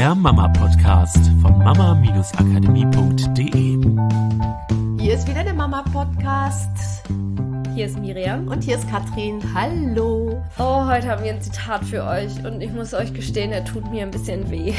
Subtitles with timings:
[0.00, 3.78] der Mama-Podcast von mama-akademie.de.
[4.98, 6.70] Hier ist wieder der Mama-Podcast.
[7.74, 8.48] Hier ist Miriam.
[8.48, 9.42] Und hier ist Katrin.
[9.52, 10.42] Hallo.
[10.58, 13.90] Oh, heute haben wir ein Zitat für euch und ich muss euch gestehen, er tut
[13.90, 14.72] mir ein bisschen weh.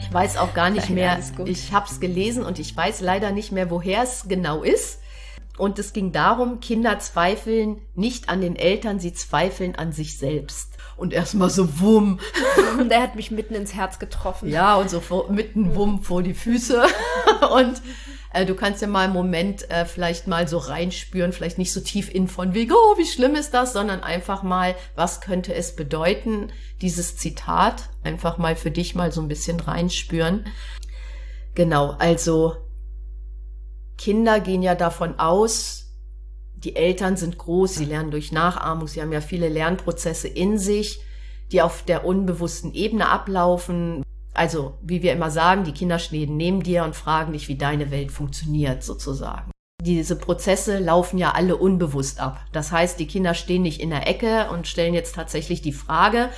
[0.00, 1.18] Ich weiß auch gar nicht Nein, mehr.
[1.46, 5.01] Ich habe es gelesen und ich weiß leider nicht mehr, woher es genau ist.
[5.58, 10.78] Und es ging darum, Kinder zweifeln nicht an den Eltern, sie zweifeln an sich selbst.
[10.96, 12.20] Und erstmal so wumm.
[12.78, 14.48] Und er hat mich mitten ins Herz getroffen.
[14.48, 16.82] Ja, und so vor, mitten wumm vor die Füße.
[17.54, 17.82] Und
[18.32, 21.80] äh, du kannst ja mal einen Moment äh, vielleicht mal so reinspüren, vielleicht nicht so
[21.80, 25.76] tief in von wegen, oh, wie schlimm ist das, sondern einfach mal, was könnte es
[25.76, 26.50] bedeuten,
[26.80, 30.46] dieses Zitat, einfach mal für dich mal so ein bisschen reinspüren.
[31.54, 32.56] Genau, also
[33.98, 35.82] Kinder gehen ja davon aus,
[36.56, 41.00] die Eltern sind groß, sie lernen durch Nachahmung, sie haben ja viele Lernprozesse in sich,
[41.50, 44.02] die auf der unbewussten Ebene ablaufen.
[44.32, 48.12] Also, wie wir immer sagen, die Kinder neben dir und fragen dich, wie deine Welt
[48.12, 49.50] funktioniert, sozusagen.
[49.82, 52.40] Diese Prozesse laufen ja alle unbewusst ab.
[52.52, 56.30] Das heißt, die Kinder stehen nicht in der Ecke und stellen jetzt tatsächlich die Frage,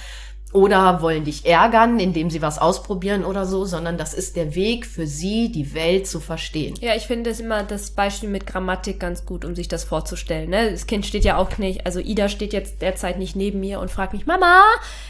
[0.55, 4.87] oder wollen dich ärgern, indem sie was ausprobieren oder so, sondern das ist der Weg
[4.87, 6.75] für sie, die Welt zu verstehen.
[6.81, 10.51] Ja, ich finde es immer das Beispiel mit Grammatik ganz gut, um sich das vorzustellen.
[10.51, 10.71] Ne?
[10.71, 13.91] Das Kind steht ja auch nicht, also Ida steht jetzt derzeit nicht neben mir und
[13.91, 14.63] fragt mich, Mama,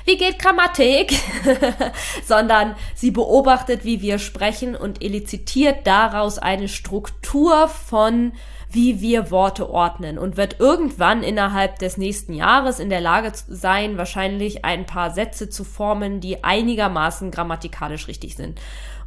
[0.06, 1.14] wie geht Grammatik?
[2.26, 8.32] sondern sie beobachtet, wie wir sprechen und elizitiert daraus eine Struktur von
[8.74, 13.96] wie wir Worte ordnen und wird irgendwann innerhalb des nächsten Jahres in der Lage sein,
[13.96, 18.60] wahrscheinlich ein paar Sätze zu formen, die einigermaßen grammatikalisch richtig sind.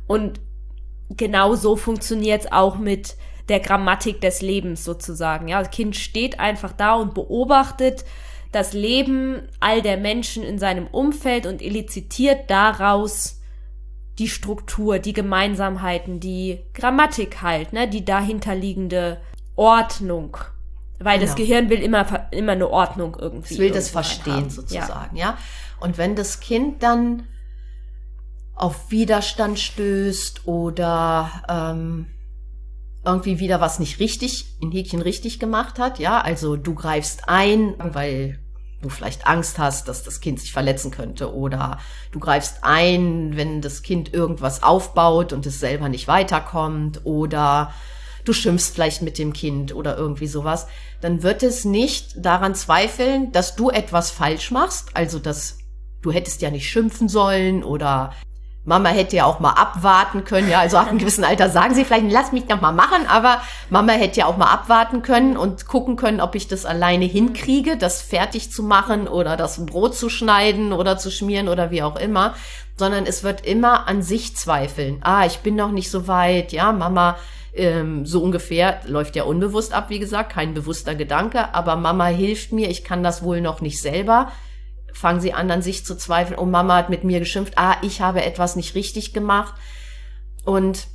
[0.07, 0.39] Und
[1.09, 3.17] genau so funktioniert es auch mit
[3.49, 5.47] der Grammatik des Lebens sozusagen.
[5.47, 8.05] Ja, das Kind steht einfach da und beobachtet
[8.51, 13.41] das Leben all der Menschen in seinem Umfeld und elizitiert daraus
[14.19, 19.19] die Struktur, die Gemeinsamkeiten, die Grammatik halt, ne, die dahinterliegende
[19.57, 20.37] Ordnung.
[20.99, 21.27] Weil genau.
[21.27, 23.53] das Gehirn will immer, immer eine Ordnung irgendwie.
[23.53, 25.31] Es will das verstehen sozusagen, ja.
[25.31, 25.37] ja.
[25.79, 27.27] Und wenn das Kind dann
[28.55, 32.07] auf Widerstand stößt oder ähm,
[33.05, 37.75] irgendwie wieder was nicht richtig, in Häkchen richtig gemacht hat, ja, also du greifst ein,
[37.77, 38.39] weil
[38.81, 41.79] du vielleicht Angst hast, dass das Kind sich verletzen könnte oder
[42.11, 47.71] du greifst ein, wenn das Kind irgendwas aufbaut und es selber nicht weiterkommt oder
[48.27, 50.67] du schimpfst vielleicht mit dem Kind oder irgendwie sowas,
[51.01, 55.59] dann wird es nicht daran zweifeln, dass du etwas falsch machst, also dass
[56.01, 58.13] du hättest ja nicht schimpfen sollen oder
[58.67, 61.85] Mama hätte ja auch mal abwarten können, ja, also ab einem gewissen Alter sagen sie
[61.85, 65.67] vielleicht, lass mich noch mal machen, aber Mama hätte ja auch mal abwarten können und
[65.67, 70.09] gucken können, ob ich das alleine hinkriege, das fertig zu machen oder das Brot zu
[70.09, 72.35] schneiden oder zu schmieren oder wie auch immer,
[72.75, 74.99] sondern es wird immer an sich zweifeln.
[75.01, 77.15] Ah, ich bin noch nicht so weit, ja, Mama
[77.57, 82.51] ähm, so ungefähr läuft ja unbewusst ab, wie gesagt, kein bewusster Gedanke, aber Mama hilft
[82.51, 84.31] mir, ich kann das wohl noch nicht selber.
[84.93, 88.01] Fangen sie an, an sich zu zweifeln, oh, Mama hat mit mir geschimpft, ah, ich
[88.01, 89.55] habe etwas nicht richtig gemacht.
[90.45, 90.87] Und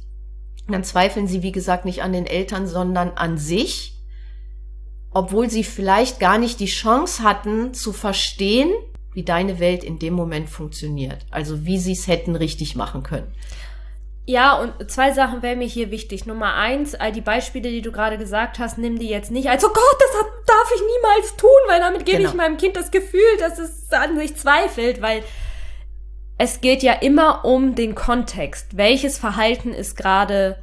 [0.69, 3.99] dann zweifeln sie, wie gesagt, nicht an den Eltern, sondern an sich,
[5.11, 8.73] obwohl sie vielleicht gar nicht die Chance hatten zu verstehen,
[9.13, 11.27] wie deine Welt in dem Moment funktioniert.
[11.31, 13.31] Also wie sie es hätten richtig machen können.
[14.25, 16.27] Ja, und zwei Sachen wären mir hier wichtig.
[16.27, 19.65] Nummer eins, all die Beispiele, die du gerade gesagt hast, nimm die jetzt nicht als,
[19.65, 22.31] oh Gott, das darf ich niemals tun, weil damit gebe genau.
[22.31, 25.25] ich meinem Kind das Gefühl, dass es an sich zweifelt, weil
[26.39, 28.77] es geht ja immer um den Kontext.
[28.77, 30.57] Welches Verhalten ist gerade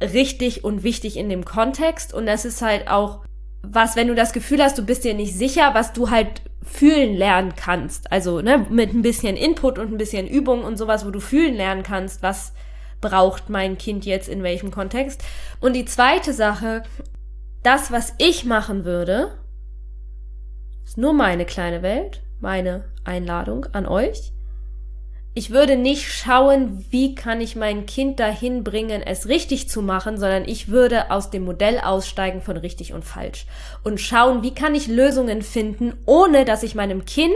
[0.00, 2.14] richtig und wichtig in dem Kontext?
[2.14, 3.20] Und das ist halt auch
[3.62, 7.16] was, wenn du das Gefühl hast, du bist dir nicht sicher, was du halt fühlen
[7.16, 8.10] lernen kannst.
[8.12, 11.54] Also ne, mit ein bisschen Input und ein bisschen Übung und sowas, wo du fühlen
[11.54, 12.52] lernen kannst, was
[13.00, 15.22] braucht mein Kind jetzt in welchem Kontext.
[15.60, 16.82] Und die zweite Sache,
[17.62, 19.32] das, was ich machen würde,
[20.84, 24.32] ist nur meine kleine Welt, meine Einladung an euch.
[25.32, 30.18] Ich würde nicht schauen, wie kann ich mein Kind dahin bringen, es richtig zu machen,
[30.18, 33.46] sondern ich würde aus dem Modell aussteigen von richtig und falsch.
[33.84, 37.30] Und schauen, wie kann ich Lösungen finden, ohne dass ich meinem Kind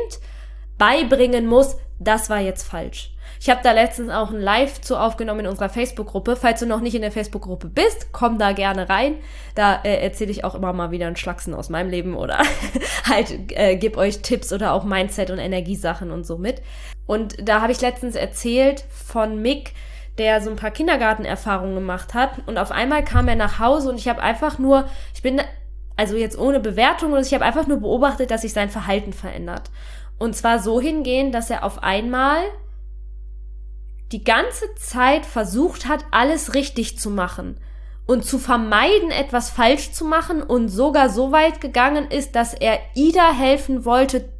[0.79, 3.15] beibringen muss, das war jetzt falsch.
[3.41, 6.37] Ich habe da letztens auch ein Live zu aufgenommen in unserer Facebook-Gruppe.
[6.37, 9.17] Falls du noch nicht in der Facebook-Gruppe bist, komm da gerne rein.
[9.55, 12.38] Da äh, erzähle ich auch immer mal wieder einen Schlachsen aus meinem Leben oder
[13.09, 16.62] halt äh, gib euch Tipps oder auch Mindset und Energiesachen und so mit.
[17.06, 19.73] Und da habe ich letztens erzählt von Mick,
[20.17, 22.31] der so ein paar Kindergartenerfahrungen gemacht hat.
[22.47, 25.43] Und auf einmal kam er nach Hause und ich habe einfach nur, ich bin
[25.97, 29.70] also jetzt ohne Bewertung, ich habe einfach nur beobachtet, dass sich sein Verhalten verändert.
[30.25, 32.38] Und zwar so hingehen, dass er auf einmal
[34.11, 37.61] die ganze Zeit versucht hat, alles richtig zu machen
[38.06, 42.79] und zu vermeiden, etwas falsch zu machen und sogar so weit gegangen ist, dass er
[42.94, 44.31] Ida helfen wollte,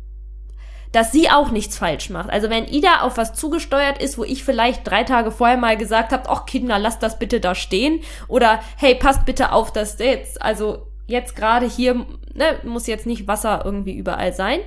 [0.93, 2.31] dass sie auch nichts falsch macht.
[2.31, 6.13] Also wenn Ida auf was zugesteuert ist, wo ich vielleicht drei Tage vorher mal gesagt
[6.13, 10.41] habe, ach Kinder, lasst das bitte da stehen oder hey, passt bitte auf, dass jetzt,
[10.41, 14.61] also jetzt gerade hier, ne, muss jetzt nicht Wasser irgendwie überall sein.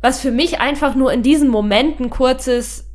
[0.00, 2.88] Was für mich einfach nur in diesen Momenten kurzes,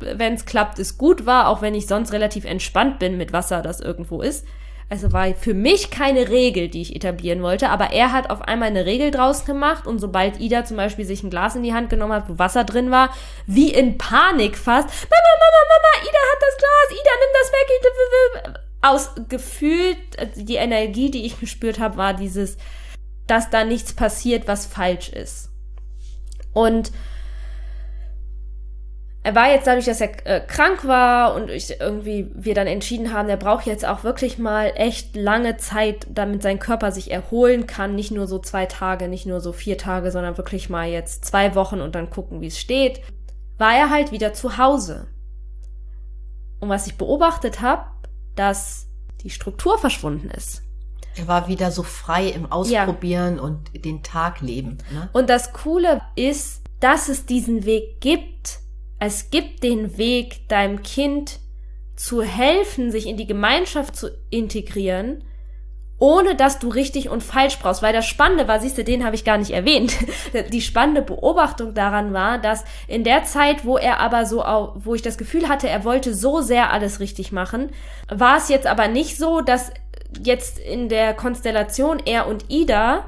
[0.00, 3.62] wenn es klappt, ist gut war, auch wenn ich sonst relativ entspannt bin mit Wasser,
[3.62, 4.44] das irgendwo ist.
[4.88, 8.68] Also war für mich keine Regel, die ich etablieren wollte, aber er hat auf einmal
[8.68, 11.90] eine Regel draus gemacht und sobald Ida zum Beispiel sich ein Glas in die Hand
[11.90, 13.10] genommen hat, wo Wasser drin war,
[13.46, 18.60] wie in Panik fast, Mama, Mama, Mama, Ida hat das Glas, Ida, nimm das weg.
[18.82, 19.98] Aus gefühlt,
[20.36, 22.56] die Energie, die ich gespürt habe, war dieses,
[23.26, 25.50] dass da nichts passiert, was falsch ist.
[26.56, 26.90] Und
[29.22, 33.12] er war jetzt dadurch, dass er äh, krank war und ich irgendwie wir dann entschieden
[33.12, 37.66] haben, er braucht jetzt auch wirklich mal echt lange Zeit, damit sein Körper sich erholen
[37.66, 37.94] kann.
[37.94, 41.54] Nicht nur so zwei Tage, nicht nur so vier Tage, sondern wirklich mal jetzt zwei
[41.54, 43.02] Wochen und dann gucken, wie es steht.
[43.58, 45.08] War er halt wieder zu Hause.
[46.60, 47.84] Und was ich beobachtet habe,
[48.34, 48.86] dass
[49.24, 50.62] die Struktur verschwunden ist.
[51.16, 53.42] Er war wieder so frei im Ausprobieren ja.
[53.42, 54.78] und den Tag leben.
[54.92, 55.08] Ne?
[55.12, 58.58] Und das Coole ist, dass es diesen Weg gibt,
[58.98, 61.40] es gibt den Weg, deinem Kind
[61.96, 65.24] zu helfen, sich in die Gemeinschaft zu integrieren,
[65.98, 67.82] ohne dass du richtig und falsch brauchst.
[67.82, 69.96] Weil das Spannende war, siehst du, den habe ich gar nicht erwähnt.
[70.52, 74.44] Die spannende Beobachtung daran war, dass in der Zeit, wo er aber so,
[74.76, 77.70] wo ich das Gefühl hatte, er wollte so sehr alles richtig machen,
[78.08, 79.72] war es jetzt aber nicht so, dass
[80.22, 83.04] jetzt in der Konstellation er und Ida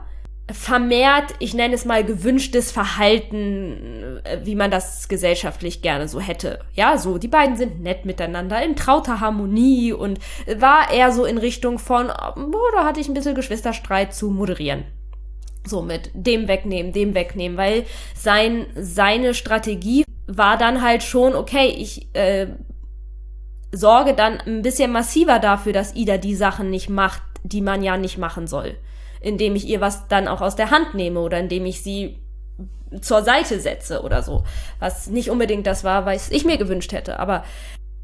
[0.50, 6.60] vermehrt, ich nenne es mal gewünschtes Verhalten, äh, wie man das gesellschaftlich gerne so hätte.
[6.72, 10.18] Ja, so, die beiden sind nett miteinander, in trauter Harmonie und
[10.56, 14.84] war eher so in Richtung von, boah, da hatte ich ein bisschen Geschwisterstreit zu moderieren.
[15.66, 17.84] So mit dem wegnehmen, dem wegnehmen, weil
[18.14, 22.46] sein, seine Strategie war dann halt schon, okay, ich äh,
[23.72, 27.96] sorge dann ein bisschen massiver dafür, dass Ida die Sachen nicht macht, die man ja
[27.96, 28.76] nicht machen soll
[29.20, 32.18] indem ich ihr was dann auch aus der Hand nehme oder indem ich sie
[33.00, 34.44] zur Seite setze oder so.
[34.78, 37.44] Was nicht unbedingt das war, was ich mir gewünscht hätte, aber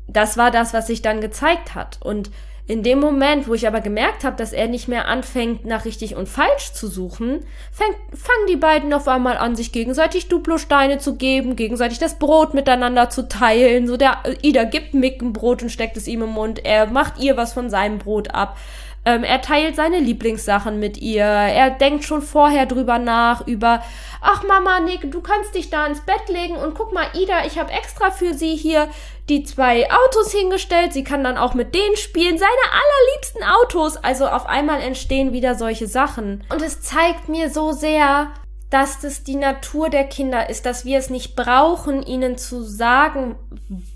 [0.06, 1.99] das war das, was sich dann gezeigt hat.
[2.02, 2.31] Und
[2.66, 6.16] in dem Moment, wo ich aber gemerkt habe, dass er nicht mehr anfängt, nach richtig
[6.16, 7.40] und falsch zu suchen,
[7.70, 12.55] fängt, fangen die beiden auf einmal an, sich gegenseitig Duplo-Steine zu geben, gegenseitig das Brot
[12.55, 13.87] miteinander zu teilen.
[13.87, 17.20] So der Ida gibt Mick ein Brot und steckt es ihm im Mund, er macht
[17.20, 18.56] ihr was von seinem Brot ab.
[19.06, 21.24] Ähm, er teilt seine Lieblingssachen mit ihr.
[21.24, 23.82] Er denkt schon vorher drüber nach, über,
[24.20, 27.58] ach Mama, Nick, du kannst dich da ins Bett legen und guck mal, Ida, ich
[27.58, 28.88] habe extra für sie hier
[29.28, 30.92] die zwei Autos hingestellt.
[30.92, 32.38] Sie kann dann auch mit denen spielen.
[32.38, 33.96] Seine allerliebsten Autos.
[33.96, 36.44] Also auf einmal entstehen wieder solche Sachen.
[36.50, 38.28] Und es zeigt mir so sehr,
[38.70, 43.36] dass das die Natur der Kinder ist, dass wir es nicht brauchen, ihnen zu sagen,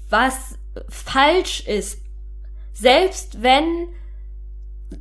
[0.08, 0.58] was
[0.88, 2.00] falsch ist.
[2.72, 3.88] Selbst wenn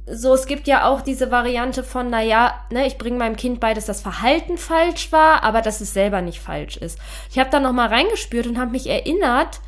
[0.05, 3.73] so, es gibt ja auch diese Variante von, naja, ne, ich bringe meinem Kind bei,
[3.73, 6.99] dass das Verhalten falsch war, aber dass es selber nicht falsch ist.
[7.31, 9.61] Ich habe da nochmal reingespürt und habe mich erinnert,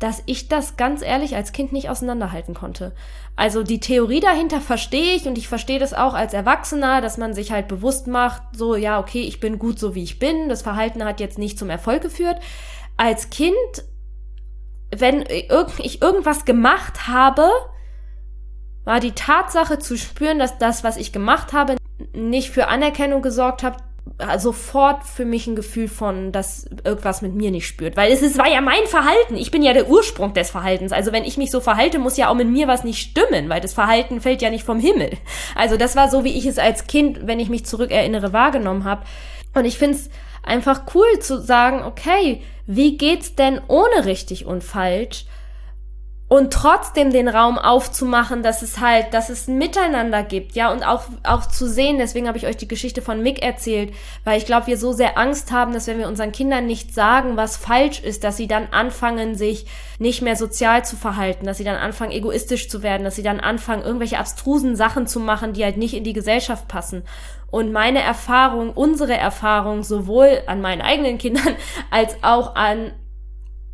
[0.00, 2.94] dass ich das ganz ehrlich als Kind nicht auseinanderhalten konnte.
[3.36, 7.34] Also die Theorie dahinter verstehe ich und ich verstehe das auch als Erwachsener, dass man
[7.34, 10.62] sich halt bewusst macht, so, ja, okay, ich bin gut so wie ich bin, das
[10.62, 12.38] Verhalten hat jetzt nicht zum Erfolg geführt.
[12.96, 13.54] Als Kind,
[14.94, 17.48] wenn ich irgendwas gemacht habe,
[18.88, 21.76] war die Tatsache zu spüren, dass das, was ich gemacht habe,
[22.14, 23.76] nicht für Anerkennung gesorgt hat,
[24.38, 27.98] sofort für mich ein Gefühl von, dass irgendwas mit mir nicht spürt.
[27.98, 29.36] Weil es ist, war ja mein Verhalten.
[29.36, 30.92] Ich bin ja der Ursprung des Verhaltens.
[30.92, 33.60] Also wenn ich mich so verhalte, muss ja auch mit mir was nicht stimmen, weil
[33.60, 35.10] das Verhalten fällt ja nicht vom Himmel.
[35.54, 39.04] Also das war so, wie ich es als Kind, wenn ich mich zurückerinnere, wahrgenommen habe.
[39.52, 40.08] Und ich finde es
[40.42, 45.26] einfach cool zu sagen, okay, wie geht's denn ohne richtig und falsch?
[46.28, 50.82] Und trotzdem den Raum aufzumachen, dass es halt, dass es ein Miteinander gibt, ja, und
[50.82, 53.94] auch, auch zu sehen, deswegen habe ich euch die Geschichte von Mick erzählt,
[54.24, 57.38] weil ich glaube, wir so sehr Angst haben, dass wenn wir unseren Kindern nicht sagen,
[57.38, 59.66] was falsch ist, dass sie dann anfangen, sich
[59.98, 63.40] nicht mehr sozial zu verhalten, dass sie dann anfangen, egoistisch zu werden, dass sie dann
[63.40, 67.04] anfangen, irgendwelche abstrusen Sachen zu machen, die halt nicht in die Gesellschaft passen.
[67.50, 71.56] Und meine Erfahrung, unsere Erfahrung, sowohl an meinen eigenen Kindern
[71.90, 72.92] als auch an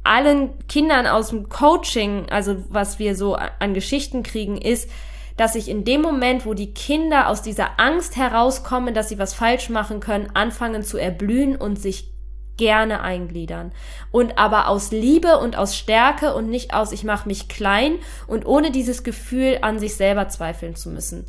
[0.04, 4.88] allen Kindern aus dem Coaching, also was wir so an Geschichten kriegen, ist,
[5.36, 9.34] dass sich in dem Moment, wo die Kinder aus dieser Angst herauskommen, dass sie was
[9.34, 12.12] falsch machen können, anfangen zu erblühen und sich
[12.56, 13.72] gerne eingliedern.
[14.12, 17.96] Und aber aus Liebe und aus Stärke und nicht aus, ich mache mich klein
[18.28, 21.24] und ohne dieses Gefühl an sich selber zweifeln zu müssen.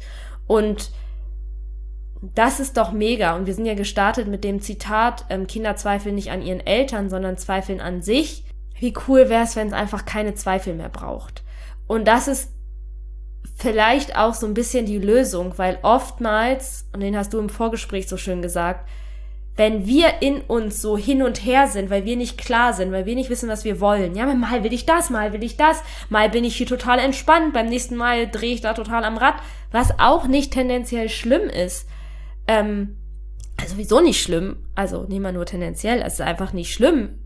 [0.45, 0.91] Und
[2.33, 3.35] das ist doch mega.
[3.35, 7.09] Und wir sind ja gestartet mit dem Zitat, ähm, Kinder zweifeln nicht an ihren Eltern,
[7.09, 8.44] sondern zweifeln an sich.
[8.79, 11.43] Wie cool wäre es, wenn es einfach keine Zweifel mehr braucht.
[11.87, 12.51] Und das ist
[13.55, 18.07] vielleicht auch so ein bisschen die Lösung, weil oftmals, und den hast du im Vorgespräch
[18.07, 18.87] so schön gesagt,
[19.57, 23.05] wenn wir in uns so hin und her sind, weil wir nicht klar sind, weil
[23.05, 24.13] wir nicht wissen, was wir wollen.
[24.15, 27.53] Ja, mal will ich das, mal will ich das, mal bin ich hier total entspannt,
[27.53, 29.35] beim nächsten Mal drehe ich da total am Rad,
[29.71, 31.87] was auch nicht tendenziell schlimm ist.
[32.47, 32.97] Ähm,
[33.57, 34.57] also wieso nicht schlimm?
[34.75, 37.17] Also nehmen wir nur tendenziell, es ist einfach nicht schlimm.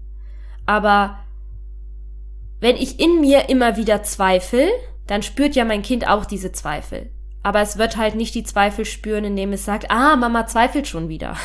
[0.67, 1.17] Aber
[2.59, 4.69] wenn ich in mir immer wieder zweifle,
[5.07, 7.09] dann spürt ja mein Kind auch diese Zweifel.
[7.41, 11.07] Aber es wird halt nicht die Zweifel spüren, indem es sagt, ah, Mama zweifelt schon
[11.07, 11.37] wieder.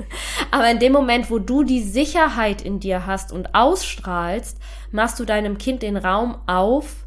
[0.52, 4.58] Aber in dem Moment, wo du die Sicherheit in dir hast und ausstrahlst,
[4.92, 7.06] machst du deinem Kind den Raum auf,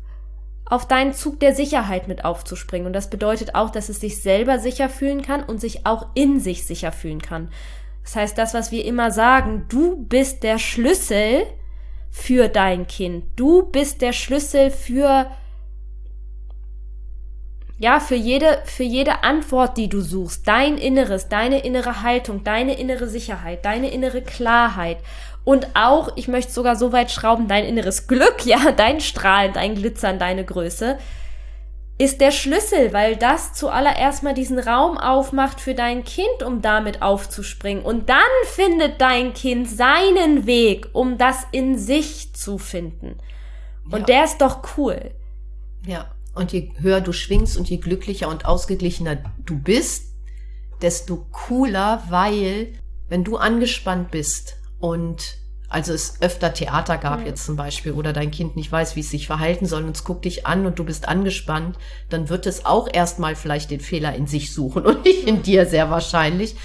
[0.66, 2.88] auf deinen Zug der Sicherheit mit aufzuspringen.
[2.88, 6.42] Und das bedeutet auch, dass es sich selber sicher fühlen kann und sich auch in
[6.42, 7.50] sich sicher fühlen kann.
[8.04, 11.46] Das heißt, das, was wir immer sagen, du bist der Schlüssel
[12.14, 13.26] für dein Kind.
[13.36, 15.32] Du bist der Schlüssel für
[17.80, 22.76] ja, für jede, für jede Antwort, die du suchst, dein Inneres, deine innere Haltung, deine
[22.80, 25.00] innere Sicherheit, deine innere Klarheit.
[25.44, 29.76] Und auch, ich möchte sogar so weit schrauben, dein inneres Glück, ja, dein Strahlen, dein
[29.76, 30.98] Glitzern, deine Größe,
[32.04, 37.02] ist der Schlüssel, weil das zuallererst mal diesen Raum aufmacht für dein Kind, um damit
[37.02, 37.84] aufzuspringen.
[37.84, 43.18] Und dann findet dein Kind seinen Weg, um das in sich zu finden.
[43.86, 44.06] Und ja.
[44.06, 45.12] der ist doch cool.
[45.86, 46.10] Ja.
[46.36, 50.16] Und je höher du schwingst und je glücklicher und ausgeglichener du bist,
[50.82, 52.74] desto cooler, weil
[53.08, 55.38] wenn du angespannt bist und
[55.74, 57.26] also es öfter Theater gab mhm.
[57.26, 60.04] jetzt zum Beispiel oder dein Kind nicht weiß, wie es sich verhalten soll und es
[60.04, 61.78] guckt dich an und du bist angespannt,
[62.10, 65.66] dann wird es auch erstmal vielleicht den Fehler in sich suchen und nicht in dir
[65.66, 66.56] sehr wahrscheinlich.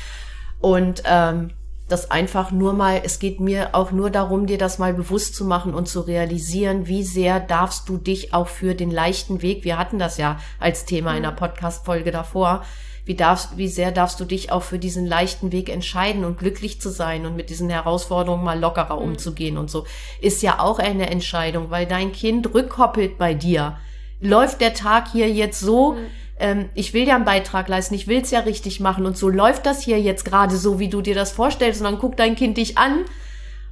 [0.60, 1.50] Und ähm,
[1.88, 5.46] das einfach nur mal, es geht mir auch nur darum, dir das mal bewusst zu
[5.46, 9.78] machen und zu realisieren, wie sehr darfst du dich auch für den leichten Weg, wir
[9.78, 11.32] hatten das ja als Thema in der.
[11.32, 12.62] Podcast-Folge davor,
[13.08, 16.78] wie darfst, wie sehr darfst du dich auch für diesen leichten Weg entscheiden und glücklich
[16.78, 19.12] zu sein und mit diesen Herausforderungen mal lockerer mhm.
[19.12, 19.86] umzugehen und so,
[20.20, 23.78] ist ja auch eine Entscheidung, weil dein Kind rückkoppelt bei dir.
[24.20, 26.06] Läuft der Tag hier jetzt so, mhm
[26.40, 29.28] ähm, ich will ja einen Beitrag leisten, ich will es ja richtig machen und so
[29.28, 32.36] läuft das hier jetzt gerade so, wie du dir das vorstellst und dann guckt dein
[32.36, 33.06] Kind dich an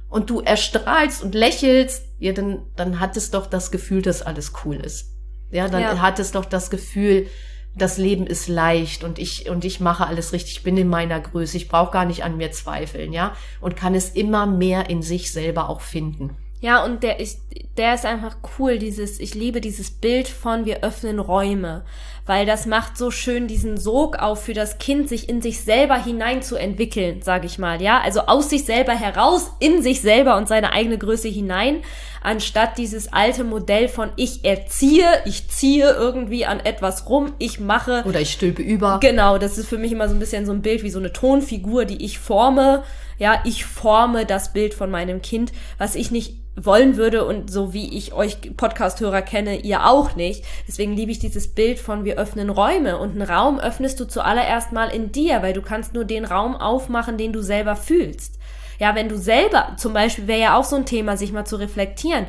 [0.09, 4.51] und du erstrahlst und lächelst, ja, dann, dann hat es doch das Gefühl, dass alles
[4.65, 5.13] cool ist.
[5.49, 6.01] Ja, dann ja.
[6.01, 7.27] hat es doch das Gefühl,
[7.75, 11.19] das Leben ist leicht und ich und ich mache alles richtig, ich bin in meiner
[11.19, 15.01] Größe, ich brauche gar nicht an mir zweifeln, ja, und kann es immer mehr in
[15.01, 16.35] sich selber auch finden.
[16.59, 17.39] Ja, und der ist,
[17.77, 21.83] der ist einfach cool, dieses, ich liebe dieses Bild von wir öffnen Räume,
[22.25, 26.03] weil das macht so schön diesen Sog auf für das Kind, sich in sich selber
[26.03, 30.35] hinein zu entwickeln, sag ich mal, ja, also aus sich selber heraus, in sich selber
[30.35, 31.83] und seine eigene Größe hinein,
[32.23, 38.03] anstatt dieses alte Modell von ich erziehe, ich ziehe irgendwie an etwas rum, ich mache.
[38.07, 38.99] Oder ich stülpe über.
[38.99, 41.13] Genau, das ist für mich immer so ein bisschen so ein Bild wie so eine
[41.13, 42.83] Tonfigur, die ich forme,
[43.17, 47.73] ja, ich forme das Bild von meinem Kind, was ich nicht wollen würde und so
[47.73, 50.43] wie ich euch Podcast-Hörer kenne, ihr auch nicht.
[50.67, 54.71] Deswegen liebe ich dieses Bild von wir öffnen Räume und einen Raum öffnest du zuallererst
[54.71, 58.39] mal in dir, weil du kannst nur den Raum aufmachen, den du selber fühlst.
[58.79, 61.57] Ja, wenn du selber, zum Beispiel wäre ja auch so ein Thema, sich mal zu
[61.57, 62.25] reflektieren.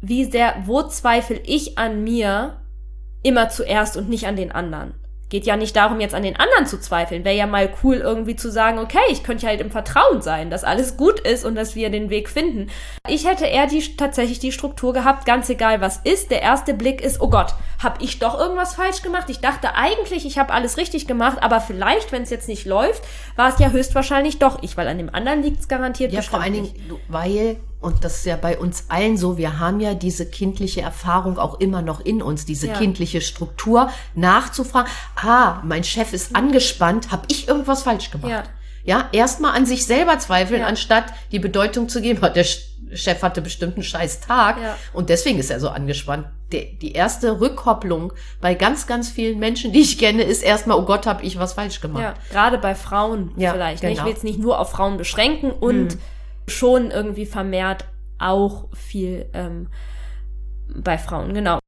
[0.00, 2.60] Wie sehr, wo zweifle ich an mir
[3.22, 4.94] immer zuerst und nicht an den anderen?
[5.34, 7.24] Geht ja nicht darum, jetzt an den anderen zu zweifeln.
[7.24, 10.48] Wäre ja mal cool, irgendwie zu sagen, okay, ich könnte ja halt im Vertrauen sein,
[10.48, 12.70] dass alles gut ist und dass wir den Weg finden.
[13.08, 16.30] Ich hätte eher die, tatsächlich die Struktur gehabt, ganz egal was ist.
[16.30, 19.28] Der erste Blick ist, oh Gott, habe ich doch irgendwas falsch gemacht?
[19.28, 23.02] Ich dachte eigentlich, ich habe alles richtig gemacht, aber vielleicht, wenn es jetzt nicht läuft,
[23.34, 26.40] war es ja höchstwahrscheinlich doch ich, weil an dem anderen liegt es garantiert ja, vor
[26.40, 26.74] allen Dingen,
[27.08, 31.38] weil und das ist ja bei uns allen so, wir haben ja diese kindliche Erfahrung
[31.38, 32.72] auch immer noch in uns, diese ja.
[32.72, 38.30] kindliche Struktur, nachzufragen, ah, mein Chef ist angespannt, habe ich irgendwas falsch gemacht?
[38.30, 38.44] Ja,
[38.84, 40.66] ja erstmal an sich selber zweifeln, ja.
[40.66, 42.46] anstatt die Bedeutung zu geben, der
[42.94, 44.78] Chef hatte bestimmt einen scheiß Tag ja.
[44.94, 46.26] und deswegen ist er so angespannt.
[46.52, 50.84] Die, die erste Rückkopplung bei ganz, ganz vielen Menschen, die ich kenne, ist erstmal, oh
[50.84, 52.02] Gott, habe ich was falsch gemacht.
[52.02, 53.82] Ja, gerade bei Frauen ja, vielleicht.
[53.82, 53.92] Genau.
[53.92, 55.98] Ich will es nicht nur auf Frauen beschränken und hm
[56.46, 57.86] schon irgendwie vermehrt
[58.18, 59.68] auch viel ähm,
[60.74, 61.58] bei Frauen, genau.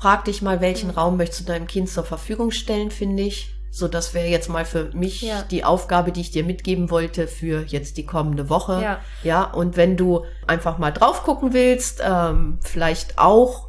[0.00, 3.54] Frag dich mal, welchen Raum möchtest du deinem Kind zur Verfügung stellen, finde ich.
[3.70, 5.42] So, das wäre jetzt mal für mich ja.
[5.42, 8.82] die Aufgabe, die ich dir mitgeben wollte für jetzt die kommende Woche.
[8.82, 9.00] Ja.
[9.22, 13.68] Ja, und wenn du einfach mal drauf gucken willst, ähm, vielleicht auch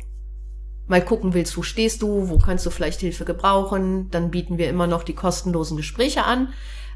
[0.88, 4.70] mal gucken willst, wo stehst du, wo kannst du vielleicht Hilfe gebrauchen, dann bieten wir
[4.70, 6.50] immer noch die kostenlosen Gespräche an,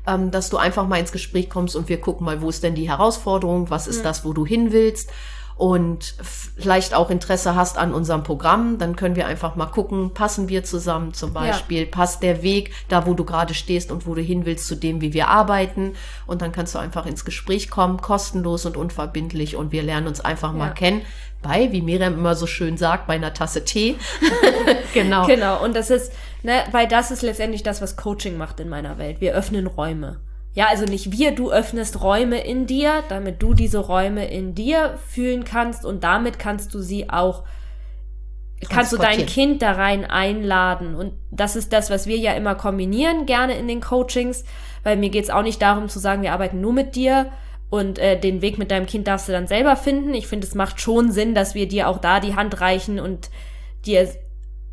[0.07, 2.75] ähm, dass du einfach mal ins Gespräch kommst und wir gucken mal, wo ist denn
[2.75, 4.03] die Herausforderung, was ist mhm.
[4.03, 5.11] das, wo du hin willst
[5.57, 10.49] und vielleicht auch Interesse hast an unserem Programm, dann können wir einfach mal gucken, passen
[10.49, 11.87] wir zusammen zum Beispiel, ja.
[11.89, 15.01] passt der Weg da, wo du gerade stehst und wo du hin willst, zu dem,
[15.01, 15.93] wie wir arbeiten.
[16.27, 20.21] Und dann kannst du einfach ins Gespräch kommen, kostenlos und unverbindlich und wir lernen uns
[20.21, 20.57] einfach ja.
[20.59, 21.01] mal kennen.
[21.41, 23.95] Bei, wie Miriam immer so schön sagt, bei einer Tasse Tee.
[24.93, 25.25] genau.
[25.25, 25.63] Genau.
[25.63, 26.11] Und das ist,
[26.43, 29.21] ne, weil das ist letztendlich das, was Coaching macht in meiner Welt.
[29.21, 30.19] Wir öffnen Räume.
[30.53, 34.97] Ja, also nicht wir, du öffnest Räume in dir, damit du diese Räume in dir
[35.07, 37.43] fühlen kannst und damit kannst du sie auch,
[38.67, 40.95] kannst du dein Kind da rein einladen.
[40.95, 44.45] Und das ist das, was wir ja immer kombinieren, gerne in den Coachings,
[44.81, 47.31] weil mir geht's auch nicht darum zu sagen, wir arbeiten nur mit dir
[47.69, 50.13] und äh, den Weg mit deinem Kind darfst du dann selber finden.
[50.13, 53.29] Ich finde, es macht schon Sinn, dass wir dir auch da die Hand reichen und
[53.85, 54.07] dir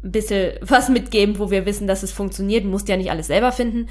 [0.04, 2.64] ein bisschen was mitgeben, wo wir wissen, dass es funktioniert.
[2.64, 3.88] Du musst ja nicht alles selber finden.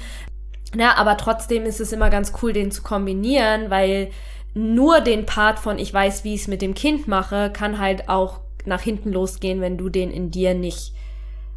[0.76, 4.10] Ja, aber trotzdem ist es immer ganz cool, den zu kombinieren, weil
[4.54, 8.08] nur den Part von ich weiß, wie ich es mit dem Kind mache, kann halt
[8.08, 10.92] auch nach hinten losgehen, wenn du den in dir nicht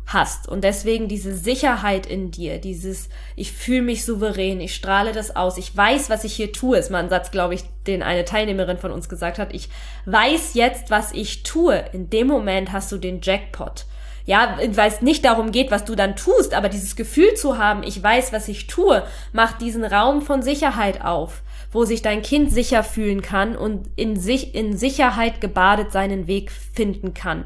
[0.07, 0.47] hast.
[0.47, 5.57] Und deswegen diese Sicherheit in dir, dieses ich fühle mich souverän, ich strahle das aus,
[5.57, 8.77] ich weiß, was ich hier tue, ist mal ein Satz, glaube ich, den eine Teilnehmerin
[8.77, 9.53] von uns gesagt hat.
[9.53, 9.69] Ich
[10.05, 11.83] weiß jetzt, was ich tue.
[11.91, 13.85] In dem Moment hast du den Jackpot
[14.27, 17.81] ja, weil es nicht darum geht, was du dann tust, aber dieses Gefühl zu haben,
[17.81, 22.51] ich weiß, was ich tue, macht diesen Raum von Sicherheit auf, wo sich dein Kind
[22.51, 27.45] sicher fühlen kann und in sich, in Sicherheit gebadet seinen Weg finden kann.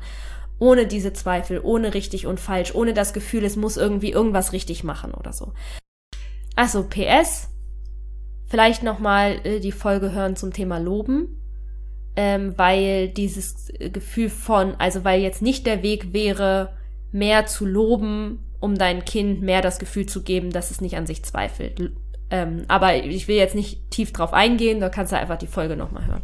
[0.58, 4.84] Ohne diese Zweifel, ohne richtig und falsch, ohne das Gefühl, es muss irgendwie irgendwas richtig
[4.84, 5.54] machen oder so.
[6.56, 7.50] Also, PS,
[8.48, 11.42] vielleicht nochmal äh, die Folge hören zum Thema Loben
[12.16, 16.74] ähm, weil dieses Gefühl von, also weil jetzt nicht der Weg wäre,
[17.12, 21.08] mehr zu loben, um dein Kind mehr das Gefühl zu geben, dass es nicht an
[21.08, 21.92] sich zweifelt.
[22.30, 25.76] Ähm, aber ich will jetzt nicht tief drauf eingehen, da kannst du einfach die Folge
[25.76, 26.24] nochmal hören.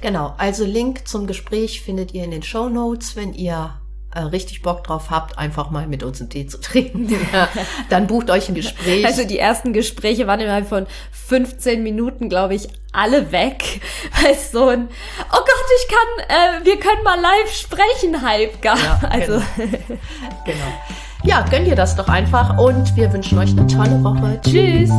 [0.00, 3.79] Genau, also Link zum Gespräch findet ihr in den Show Notes, wenn ihr
[4.18, 7.48] richtig Bock drauf habt, einfach mal mit uns einen Tee zu trinken, ja,
[7.88, 9.06] dann bucht euch ein Gespräch.
[9.06, 13.80] Also die ersten Gespräche waren innerhalb von 15 Minuten, glaube ich, alle weg.
[14.22, 14.88] Weil so ein,
[15.32, 15.48] oh Gott,
[15.82, 18.78] ich kann, äh, wir können mal live sprechen, Hype gab.
[18.78, 19.42] Ja, also.
[19.56, 19.98] Genau.
[20.44, 20.72] genau.
[21.22, 24.40] Ja, gönnt ihr das doch einfach und wir wünschen euch eine tolle Woche.
[24.42, 24.90] Tschüss.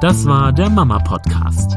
[0.00, 1.76] Das war der Mama Podcast.